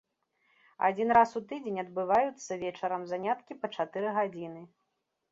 Адзін 0.85 1.09
раз 1.17 1.33
у 1.39 1.41
тыдзень 1.51 1.75
адбываюцца 1.83 2.57
вечарам 2.63 3.03
заняткі 3.11 3.57
па 3.65 3.71
чатыры 3.77 4.09
гадзіны. 4.17 4.65